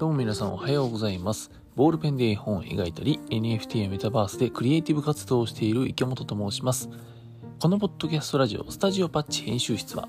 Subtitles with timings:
[0.00, 1.50] どうも皆さんおはようございます。
[1.76, 6.88] ボールペンで絵本を描いたり、NFT やメタバースでクリエイティブ活動をしている池本と申します。
[7.60, 10.08] このポッドキャストラジオ、スタジオパッチ編集室は、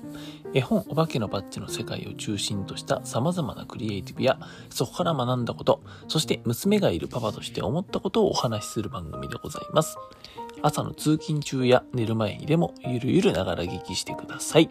[0.54, 4.38] 絵本お化けのパッチの世界を中心とした様々なクリエイティブや、
[4.70, 9.98] そこから学んだこと、そして娘がいるパパとして思ったことをお話しする番組でございます。
[10.62, 14.70] 朝の通勤中や寝る前にでもゆるゆるながら聞きしてください。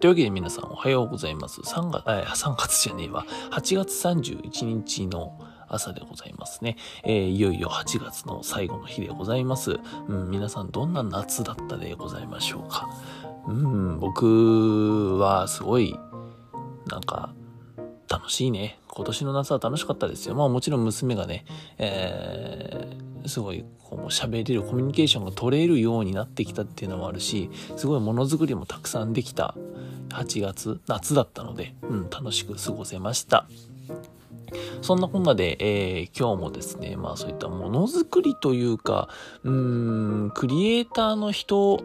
[0.00, 1.60] というわけで皆さんおはようございます。
[1.60, 3.26] 3月、えー、3月じゃねえわ。
[3.50, 5.36] 8月31日の
[5.66, 6.76] 朝でございますね。
[7.02, 9.80] えー、いよいよ8月の最後の日でございます。
[10.06, 12.88] うん、皆さんどんな夏だったでございましょうか。
[13.48, 15.98] うん、僕はすごい、
[16.86, 17.34] なんか、
[18.08, 18.78] 楽しいね。
[18.86, 20.36] 今年の夏は楽しかったですよ。
[20.36, 21.44] まあもちろん娘がね、
[21.76, 29.54] えー、すごいこう喋れるコミュニケーションが取れるようになってきたっていうのもあるし、すごいものづくりもたくさんできた
[30.10, 33.46] 8月、夏だったので、うん、楽しく過ごせました。
[34.80, 39.08] そんなこんなで、えー、今日もですね、まあそういったものづくりというか、
[39.44, 41.82] うーん、クリエイターの人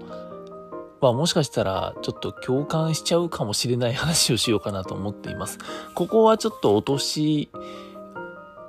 [1.02, 5.58] はもしかしたらちょっと共感しちゃうかもしれない話をしようかなと思っています。
[5.94, 7.50] ここはちょっと落とし、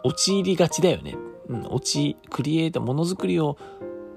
[0.03, 1.17] 陥りがちだよね。
[1.49, 3.59] うん、落ち、クリエイター、ものづくりを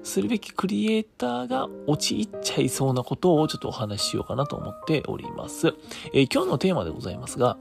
[0.08, 5.74] するべきクリエイターが陥っちゃいそうなことをちょっとお話ししようかなと思っております。
[6.14, 7.58] えー、今日のテーマでございますが、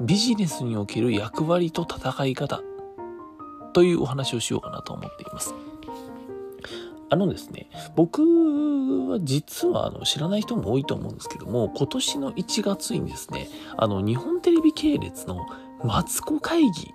[0.00, 2.60] ビジネスにおける役割と戦い方
[3.72, 5.54] というお話をしようかなと思っています。
[7.08, 8.20] あのですね、僕
[9.08, 15.46] は実はあの知らない人も多いと思うんですけども、今年の1月にですね、あの日本テレビ系列の
[15.82, 16.92] マツコ会議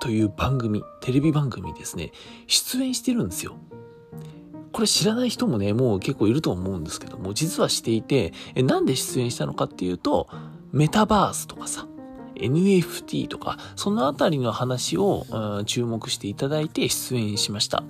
[0.00, 2.10] という番組、テレビ番組ですね、
[2.46, 3.56] 出演してるんですよ。
[4.78, 10.28] これ知らない人もね、もう結構いると思うんですけども、実はしていて、えなんで出演したのかっていうと、
[10.70, 11.88] メタバースとかさ、
[12.36, 17.82] NFT とか、そのあたりの話を、うん、注目していただいて出演しました。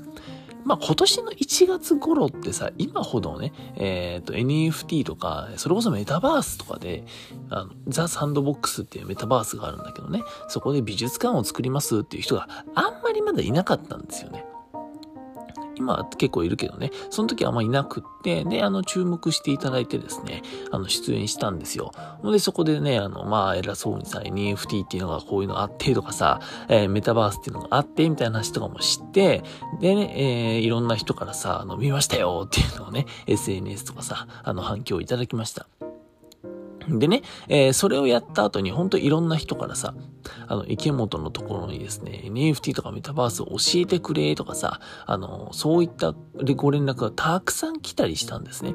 [0.64, 7.04] まあ今年の1月頃ってさ、今ほどね、えっ、ー、と NFT とか、それこそメタバースとかで、
[7.50, 14.46] あの、ザ・サンドボックスっていうメタバースがあるんだけどね、そこで美術館を作りますっていう人があんまりまだいなかったんですよね。
[15.78, 21.92] 今結構いるけどね、その時はあんまいなくって、で、あの、注目していただいてですね、あの、出演したんですよ。
[22.22, 29.42] で、そこでね、あの、まあ、偉そうにさ、NFT っていうのがこういうのあってとかさ、えー、メタバースっていうのがあってみたいな話とかも知って、
[29.80, 35.66] でね、えー、いろんな人からさ、あの、見ましたよっていうのをね、SNS とかさ、あの、反響いただきました。
[36.88, 39.94] でね、えー、それをやった後に本当いろんな人からさ、
[40.46, 46.14] あの、池本のところにですね、NFT とかメタバースを教えてくれとかさ、あの、そういった
[46.56, 48.74] ご連絡がたくさん来たりしたんですね。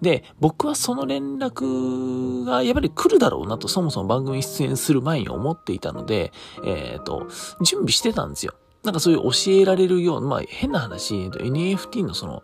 [0.00, 6.32] で、僕はその連絡がやっぱり来るだろうなとそもそも番組出演する前に思っていたので、
[6.64, 7.28] えっ、ー、と、
[7.62, 8.54] 準備してたんですよ。
[8.84, 12.42] なんかそういう教えられるような、まあ変な話、NFT のその、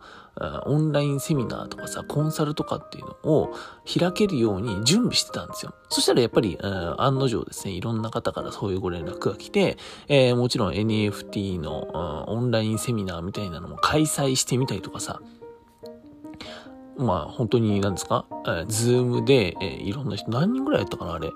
[0.65, 3.53] オンラインセミナーとかさ、コンサルとかっていうのを
[3.85, 5.73] 開けるように準備してたんですよ。
[5.89, 6.57] そしたらやっぱり、
[6.97, 15.21] 案の定ですね、いろんな方からそういうご連絡が来て、えー、もちろん NFT のオンラインセミナーみたいなのも開催してみたりとかさ、
[16.97, 21.29] まあ本当に何ですか、えー、ズームで、えー、いろんな人、何人ぐらいやったかなあれ？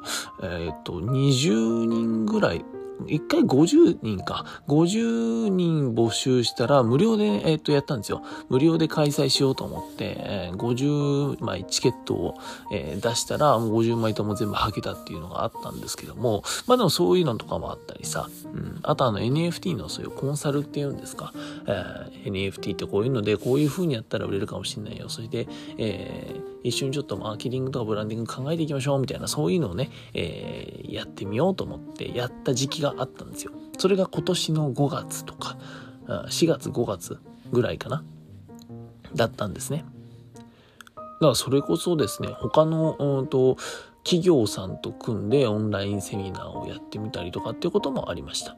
[0.43, 2.65] えー、っと、20人ぐらい、
[3.07, 4.45] 一回50人か。
[4.67, 8.23] 50人募集したら無料で、えっ、と、やったんですよ。
[8.49, 12.35] 無料で開催しようと思って、えー、50枚チケットを、
[12.71, 18.79] えー、出したら、もう50枚とも全部はけたっていうのがあったんですけども、まあでもそういうのとかもあったりさ、うん。
[18.83, 21.33] あとあの NFT のそういうコンサルっていうんですか。
[21.67, 25.09] えー、NFT ってこういうので、こういう風にやったら売れるかもしれないよ。
[25.09, 33.51] それで、えー、一緒にちょっとマーケティングとかブランディング考えていきましょうみたいな、そういうのをね、えー、やってみようと思ってやった時期があったんですよ。
[33.77, 35.57] それが今年の5月とか、
[36.07, 37.19] 4月5月
[37.51, 38.03] ぐらいかな
[39.15, 39.85] だったんですね。
[40.95, 43.57] だからそれこそですね、他の、うんと、
[44.03, 48.55] 企業さんと組んでオンラインセミナーをやってみたりとかっていうこともありました。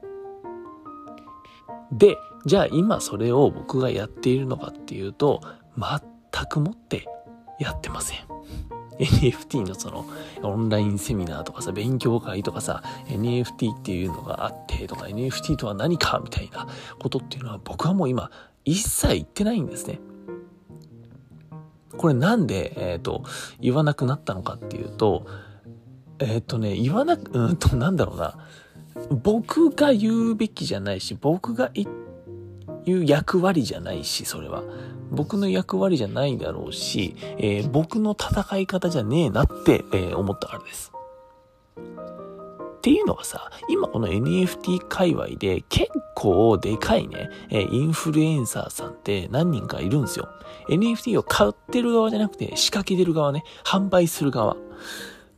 [1.92, 5.42] で、じゃあ今それを僕がやっているのかっていうと、
[5.78, 7.06] 全くもって
[7.60, 8.20] やってません。
[9.06, 10.06] NFT のその
[10.44, 16.68] オンラインセミナーとかさ、勉強会とかさ、NFT っていうのがあってとか、NFT とは何かみたいな
[17.00, 18.30] ことっていうのは僕はもう今
[18.64, 20.00] 一切言ってないんですね。
[21.98, 23.24] これなんで、えっ、ー、と、
[23.60, 25.26] 言わなくなったのかっていうと、
[26.20, 28.38] えっ、ー、とね、言わなく、うんと、なんだろうな。
[29.10, 31.88] 僕が言うべきじゃないし、僕が言っ
[32.86, 34.64] いう役割じゃないし、それは。
[35.12, 40.92] 僕の役割じゃないだろうし、えー、僕の戦い方じゃねえなって、えー、思ったからです。
[42.82, 50.30] っていうのがさ、今この NFT 界隈で結構でかいね、えインフルエンサーさんって何人かいるんですよ。
[50.68, 54.58] NFT を買ってる側じゃなくて仕掛けてる側ね、販売する側。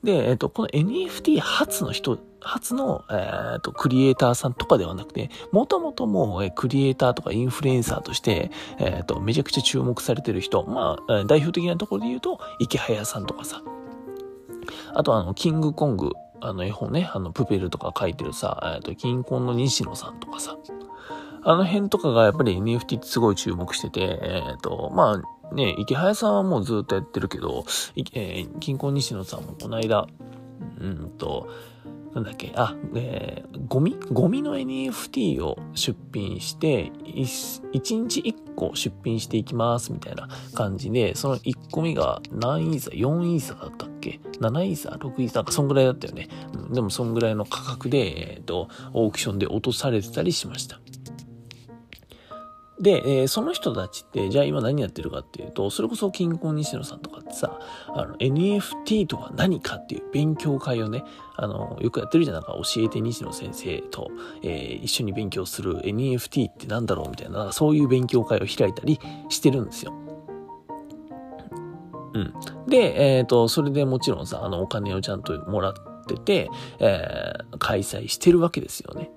[0.03, 13.61] で、えっ、と、この NFT 初の人、初の、えっ、と、クリエイターさんとかではなくて、もともともう、えクリエイターとかインフルエンサーとして、えっ、と、めちゃくちゃ注目されてる人、まあ、代表的なところで言うと、池早さんとかさ、
[14.93, 16.11] あとあの、キングコング、
[16.41, 20.57] あの絵本ね、あの、プペルとか書いてるさ、えっ、と、金婚の西野さんとかさ、
[21.45, 27.65] あの辺とかがやっぱり NFT ってすごい注目してて、えっ、と、まあ、ね、池早さんはもうずっとやってるけど、
[28.13, 30.07] えー、金婚西野さんもこの間、
[30.79, 31.49] うんと、
[32.13, 33.97] なんだっけ、あ、えー、ゴミ？
[34.11, 46.29] ゴミの NFT を出品して、1日1個出品していきますみたいな感じで、その1個目が何イーサ ?4 イーサだったっけ ?7 イーサ ?6 イーサなんかそんぐらいだったよね。
[46.53, 50.79] うん、でもそんぐらいの価格で、えっ、ー、と、オークションで落とされてたりしました。
[52.83, 57.57] で、えー、その人たちって、じゃあ今何やってるかっていうと、それこそ金婚西野さんとかってさ、
[57.87, 61.01] あの、NFT とは何かっていう勉強会をね、
[61.37, 62.35] あの、よくやってるじゃん。
[62.35, 64.11] なんか教えて西野先生と、
[64.43, 68.99] えー、一緒に勉強する NFT ってなんだろうみたいな、そういう勉強会を開いたり
[69.29, 69.93] してるんですよ。
[72.13, 72.33] うん。
[72.67, 75.73] で、えっ、ー、と、それでもちろんさ、あの、お金をちゃんともらっ
[76.05, 76.49] てて、
[76.79, 79.09] え、開催してるわけですよね。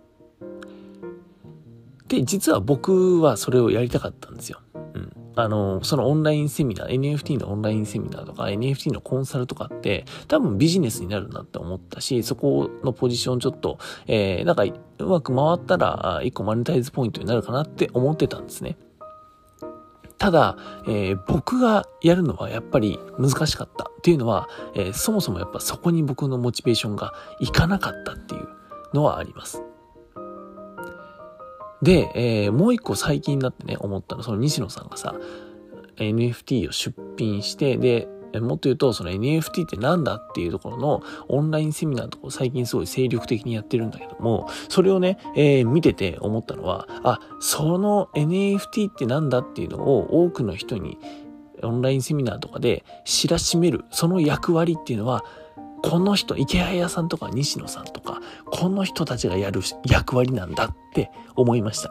[2.09, 4.61] で、実は僕はそれをやりたかったんですよ。
[4.95, 5.13] うん。
[5.35, 18.77] あの、そのオンラインセミナー、NFT のオンラインセミナーとか NFT のコンサルとかって多分ビジネスになるなって思ったし、そこのポジションちょっと、えー、なんかうまく回ったら一個マネタイズポイントになるかなって思ってたんですね。
[20.19, 20.57] ただ、
[20.87, 28.49] えー、僕がやるのはやっぱり難しかったっていうのは、えー、そもそもやっぱそこに僕のモチベーションがいかなかったっていう
[28.95, 29.63] のはあります。
[31.83, 35.15] で、えー、もう一個最近になってね、思ったのその西野さんがさ、
[35.97, 38.09] NFT を出品して、で、
[38.41, 50.99] もっと言うと、その NFT ってなんだっていうところのオンラインセミナーとか最近すごい精力的にやってるんだけども、それをね、えー、見てて思ったのは、あ、その NFT ってなんだっていうのを多くの人に
[51.63, 55.25] オンラインセミナーとかで知らしめる、その役割っていうのは、
[55.83, 61.91] この人、池谷さんとか西野さんとか、この人たちがやる役割なんだって思いました。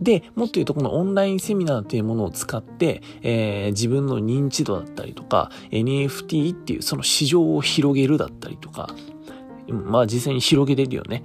[0.00, 8.88] で、もっと言うとこのオンラインセミナーっていうものを使って、えー、自分の認知度だったりとか、NFT っていうその市場を広げるだったりとか、
[9.72, 11.22] まあ実際に広げれるよね。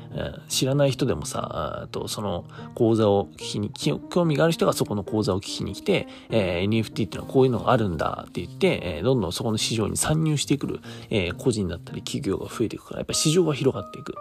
[0.50, 14.16] 知らない人でもさ、とその講座を聞きに、興味がある人がそこの講座を聞きに来て、えー、NFT ってのはこういうのがあるんだって言って、えー、どんどんそこの市場に参入してくる、えー、個人だったり企業が増えていくから、やっぱり市場が広がっていく。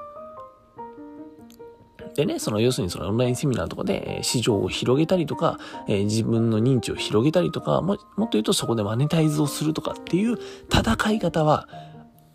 [2.15, 10.39] でね、その要するにそのオンラインセミナーとかで市場を広げたりとか、えー、自分の認知を広げたりとか、ももっと言うとそこでマネタイズをするとかっていう
[10.73, 11.69] 戦い方は、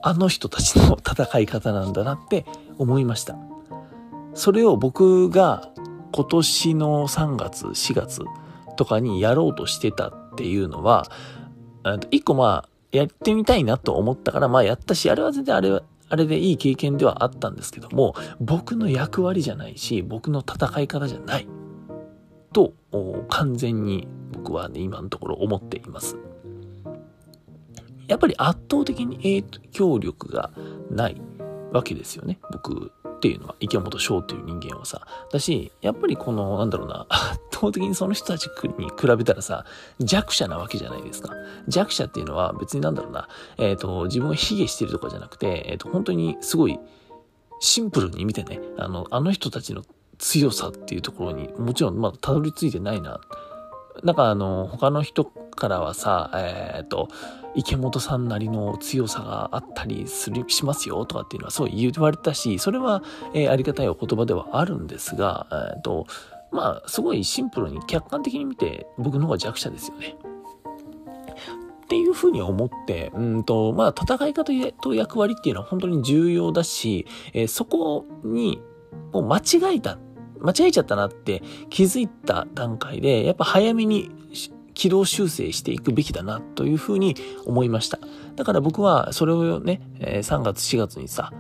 [0.01, 2.46] あの人たちの戦い方なんだなって
[2.78, 3.36] 思いました。
[4.34, 5.69] それを僕が
[6.12, 8.22] 今年の3月、4月
[8.78, 11.06] とかにやろうとしてたっていうのは、
[12.12, 15.81] 一個まあ、やってみたいなと思ったから、まあやったし、あれは全然あれ、
[16.12, 21.47] あれでいい経験ではあったんですけども、僕の役割じゃないし、僕の戦い方じゃない。
[22.52, 22.73] と、
[23.30, 26.18] 完全に僕はね、今のところ思っています。
[28.09, 30.51] やっぱり圧倒的に影響力が
[30.92, 31.21] ない
[31.71, 32.39] わけですよね。
[32.51, 35.06] 僕っていうのは、池本翔っていう人間はさ。
[35.31, 39.66] だし、やっぱりこの、なんだろうな、 圧倒的にその人たちに比べたらさ、
[39.99, 41.33] 弱者なわけじゃないですか。
[41.68, 46.80] 弱者っていうのは別になんだろうな、えっ、ー、と、自分を卑下してるとかじゃなくて、えっ、ー、と、本当にすごい
[47.59, 49.83] シンプルに見てね、あの、あの人たちの
[50.18, 53.19] 強さっていうところにもちろんまだたどり着いてないな。
[54.04, 55.25] なんかあの、他の人
[55.59, 57.09] からはさ、えっ、ー、と、
[57.56, 66.07] 池本さんなりの強さがあったりする、しますよとかっていうのはそう言われたし、それは、えー、ありがたいお言葉ではあるんですが、えっ、ー、と、
[66.51, 70.16] まあ、すごいシンプルに客観的に見て僕の方が弱者ですよね。
[71.83, 78.61] っていうふうに思って、うんと、まあ、戦い方と役割っていうのは本当に重要だし、えー、そこに、
[79.11, 79.97] もう間違えた、
[80.39, 84.11] 間違えちゃったなって気づいた段階で、やっぱ早めに
[84.80, 87.14] 軌道修正していくべきだなというふうに
[87.45, 88.00] 思いました。
[88.38, 91.33] だから僕はそれをね、3月4月にさ、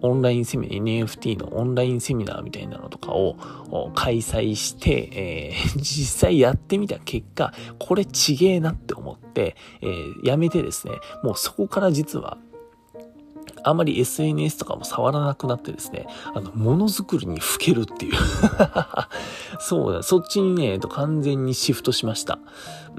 [0.00, 10.92] オンラインセミナー、NFT のオンラインセミナーみたいなのとかを開催して、えー、 実際やってみた結果、これちげえなって思って、えー、やめてですね、
[11.24, 12.38] もうそこから実は、
[13.68, 18.14] あまり SNS とかも触らなくなってですね、あの、ものづくりにふけるっていう
[19.60, 22.38] そうだ、そっちにね、えっと完全にシフトしました。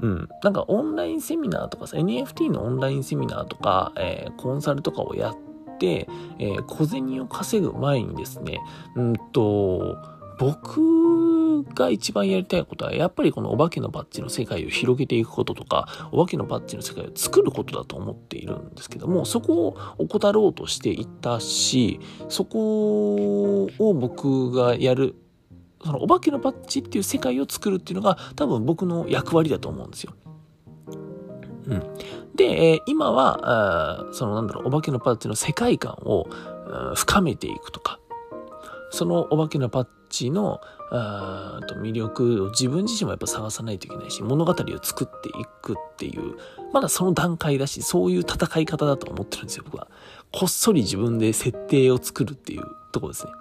[0.00, 0.28] うん。
[0.42, 6.08] なんかオンラインセミナーとかさ、NFT のオンラインセミナーとか、えー、コンサルとかをやって、
[6.38, 8.60] えー、小銭を稼ぐ前にですね、
[8.96, 9.96] うんと、
[10.38, 10.80] 僕
[11.62, 25.14] が一番やりたいことは、やっぱりこのお化けのバッジの世界を広げていくこととか、お化けのバッジの世界を作ることだと思っているんですけども、そこを怠ろうとしていたし、そこを僕がやる、
[25.84, 30.14] そのお化けのバッジっていう世界を作るっていうのが多分僕の役割だと思うんですよ。
[31.66, 31.82] うん。
[32.34, 36.26] で、えー、今はあ、そのなんだろう、お化けのバッジの世界観を
[36.94, 37.99] 深めていくとか、
[38.90, 45.32] そのお化けのパッチのあと魅力を自分自身もやっぱ探さないといけないし物語を作ってい
[45.62, 46.36] くっていう
[46.72, 49.88] まだその段階だしそういう戦い方だと思ってるんですよ僕は。
[50.32, 53.32] こっそり自分で設定を作るっていうところですね。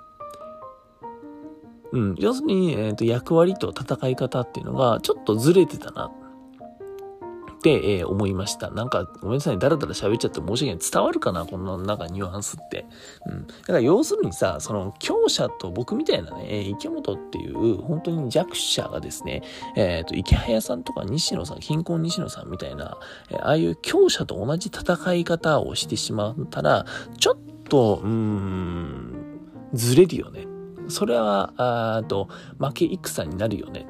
[1.91, 6.11] うん、要するに、えーと役割と戦い方っていうのがちょっとずれてたな
[7.59, 8.71] って、えー、思いました。
[8.71, 10.91] なんか、ごめんなさい、だらだら喋っちゃって申し訳ない。
[10.91, 11.45] 伝わるかな？
[11.45, 12.85] このなんかニュアンスって。
[13.25, 13.47] うん。
[13.47, 19.43] だから要するにさ、その強者と僕みたいなねえ、池本っていう本当に弱者がですね、
[19.75, 22.97] えっ、ー、と、池早さんとか西野さん、貧困西野さんみたいな、
[23.29, 26.85] え、ああいう強者と同じ戦い方をしてしまったら、
[27.17, 27.37] ちょっ
[27.67, 29.39] と、うーん、
[29.73, 30.47] ずれるよね。
[30.87, 33.85] それは、あと、負け戦になるよね。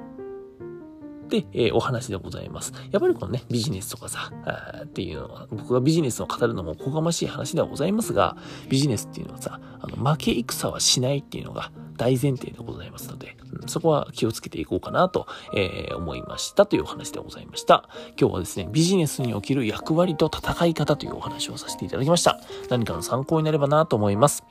[1.30, 2.74] で、えー、お話でございます。
[2.92, 8.36] やっぱりこのね、ビジネスとかさ、あっていうのは、僕がビジネスを語るのもおこがましい話ではございますが、
[8.68, 17.88] ビジネスっていうのはさ、あの負け戦はしないっていうのが大前提でございますので、うん、そこは気をつけていこうかなと、えー、思いましたというお話でございました。
[18.20, 22.40] 今日はですね、ビジネスにおける役割と戦い方というお話をさせていただきました。
[22.70, 24.44] 何かの参考になればなと思います。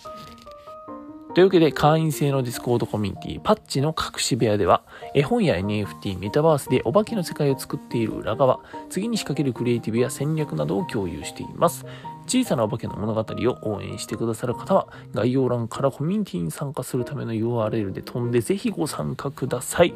[1.35, 4.82] というわけで会員制の Discord コミュニティパッチの隠し部屋では
[5.14, 11.85] 絵本や NFT、メタバースでお化けの世界を作っている裏側、次に仕掛けるクリエイティブや戦略などを共有しています。
[12.26, 19.94] 小さなお化けの物語を応援してくださる方は概要欄からコミュニティに参加するための URL で飛んでぜひご参加ください。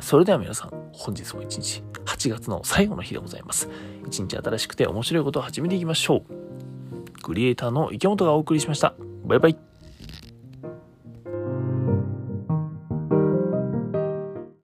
[0.00, 3.68] それでは皆さん、本日も一日、8月の最後の日でございます。
[4.06, 7.22] 一日新しくて面白いことを始めていきましょう。
[7.22, 8.94] クリエイターの池本がお送りしました。
[9.24, 9.63] バイバイ。